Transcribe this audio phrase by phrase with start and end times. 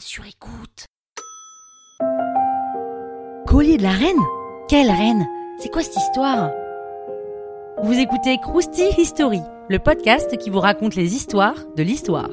[0.00, 0.86] sur écoute.
[3.46, 4.18] Collier de la reine?
[4.68, 5.26] Quelle reine?
[5.58, 6.50] C'est quoi cette histoire?
[7.82, 12.30] Vous écoutez Krusty History, le podcast qui vous raconte les histoires de l'histoire.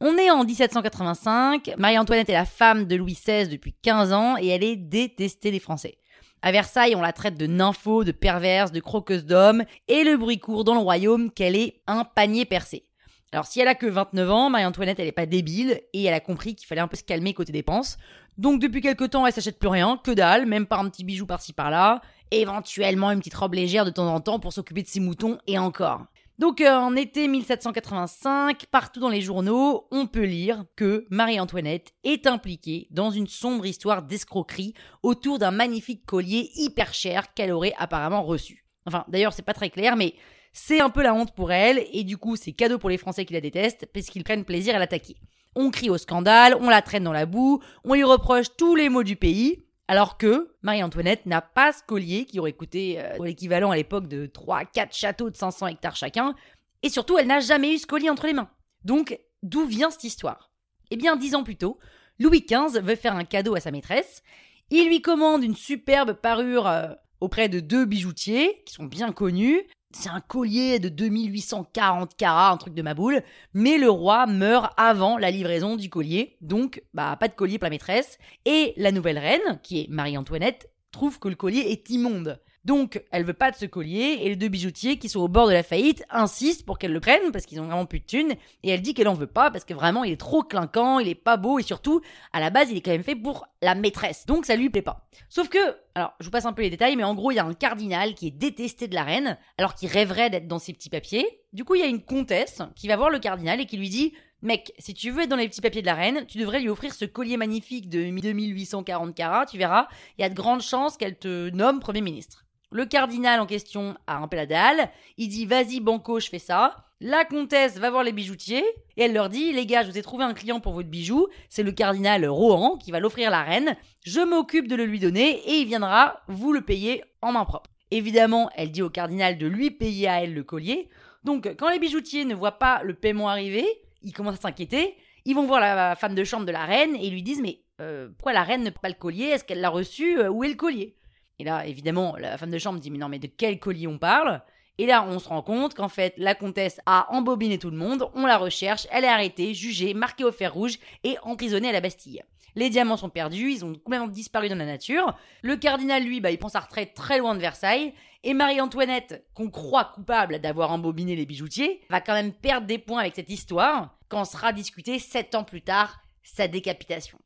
[0.00, 4.48] On est en 1785, Marie-Antoinette est la femme de Louis XVI depuis 15 ans et
[4.48, 5.98] elle est détestée des Français.
[6.46, 10.38] À Versailles, on la traite de nympho, de perverse, de croqueuse d'hommes, et le bruit
[10.38, 12.84] court dans le royaume qu'elle est un panier percé.
[13.32, 16.20] Alors si elle a que 29 ans, Marie-Antoinette elle est pas débile, et elle a
[16.20, 17.98] compris qu'il fallait un peu se calmer côté dépenses.
[18.38, 21.26] Donc depuis quelques temps, elle s'achète plus rien, que dalle, même pas un petit bijou
[21.26, 22.00] par-ci par-là,
[22.30, 25.58] éventuellement une petite robe légère de temps en temps pour s'occuper de ses moutons, et
[25.58, 26.04] encore.
[26.38, 32.26] Donc euh, en été 1785, partout dans les journaux, on peut lire que Marie-Antoinette est
[32.26, 38.22] impliquée dans une sombre histoire d'escroquerie autour d'un magnifique collier hyper cher qu'elle aurait apparemment
[38.22, 38.66] reçu.
[38.84, 40.14] Enfin, d'ailleurs, c'est pas très clair, mais
[40.52, 43.24] c'est un peu la honte pour elle, et du coup, c'est cadeau pour les Français
[43.24, 45.16] qui la détestent, parce qu'ils prennent plaisir à l'attaquer.
[45.54, 48.90] On crie au scandale, on la traîne dans la boue, on lui reproche tous les
[48.90, 53.70] maux du pays, alors que Marie-Antoinette n'a pas ce collier qui aurait coûté euh, l'équivalent
[53.70, 56.34] à l'époque de 3-4 châteaux de 500 hectares chacun.
[56.82, 58.50] Et surtout, elle n'a jamais eu ce collier entre les mains.
[58.84, 60.50] Donc, d'où vient cette histoire?
[60.90, 61.78] Eh bien, dix ans plus tôt,
[62.18, 64.22] Louis XV veut faire un cadeau à sa maîtresse.
[64.70, 66.88] Il lui commande une superbe parure euh,
[67.20, 69.62] auprès de deux bijoutiers qui sont bien connus.
[69.92, 73.22] C'est un collier de 2840 carats, un truc de ma boule.
[73.54, 76.36] Mais le roi meurt avant la livraison du collier.
[76.40, 78.18] Donc, bah, pas de collier pour la maîtresse.
[78.44, 82.40] Et la nouvelle reine, qui est Marie-Antoinette, trouve que le collier est immonde.
[82.66, 85.46] Donc, elle veut pas de ce collier, et les deux bijoutiers qui sont au bord
[85.46, 88.32] de la faillite insistent pour qu'elle le prenne parce qu'ils ont vraiment plus de thunes,
[88.64, 91.06] et elle dit qu'elle en veut pas parce que vraiment il est trop clinquant, il
[91.06, 92.00] est pas beau, et surtout,
[92.32, 94.82] à la base, il est quand même fait pour la maîtresse, donc ça lui plaît
[94.82, 95.08] pas.
[95.28, 95.58] Sauf que,
[95.94, 97.54] alors, je vous passe un peu les détails, mais en gros, il y a un
[97.54, 101.24] cardinal qui est détesté de la reine, alors qu'il rêverait d'être dans ses petits papiers.
[101.52, 103.90] Du coup, il y a une comtesse qui va voir le cardinal et qui lui
[103.90, 106.58] dit Mec, si tu veux être dans les petits papiers de la reine, tu devrais
[106.58, 109.86] lui offrir ce collier magnifique de 2840 carats, tu verras,
[110.18, 112.45] il y a de grandes chances qu'elle te nomme Premier ministre.
[112.76, 116.38] Le cardinal en question a un peu la dalle, il dit vas-y banco, je fais
[116.38, 116.76] ça.
[117.00, 118.66] La comtesse va voir les bijoutiers
[118.98, 121.26] et elle leur dit les gars, je vous ai trouvé un client pour votre bijou,
[121.48, 123.76] c'est le cardinal Rohan qui va l'offrir à la reine.
[124.04, 127.70] Je m'occupe de le lui donner et il viendra vous le payer en main propre.
[127.92, 130.90] Évidemment, elle dit au cardinal de lui payer à elle le collier.
[131.24, 133.64] Donc quand les bijoutiers ne voient pas le paiement arriver,
[134.02, 134.98] ils commencent à s'inquiéter.
[135.24, 137.58] Ils vont voir la femme de chambre de la reine et ils lui disent mais
[137.80, 139.28] euh, pourquoi la reine ne pas le collier?
[139.28, 140.20] Est-ce qu'elle l'a reçu?
[140.28, 140.94] Où est le collier?
[141.38, 143.98] Et là, évidemment, la femme de chambre dit Mais non, mais de quel collier on
[143.98, 144.42] parle?
[144.78, 148.10] Et là, on se rend compte qu'en fait, la comtesse a embobiné tout le monde,
[148.14, 151.80] on la recherche, elle est arrêtée, jugée, marquée au fer rouge et emprisonnée à la
[151.80, 152.22] Bastille.
[152.56, 155.14] Les diamants sont perdus, ils ont complètement disparu dans la nature.
[155.42, 157.92] Le cardinal, lui, bah, il prend sa retraite très loin de Versailles.
[158.22, 163.00] Et Marie-Antoinette, qu'on croit coupable d'avoir embobiné les bijoutiers, va quand même perdre des points
[163.00, 167.18] avec cette histoire quand sera discutée sept ans plus tard sa décapitation.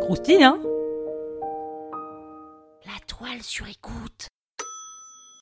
[0.00, 0.58] Croustille, hein?
[3.42, 4.28] Sur écoute.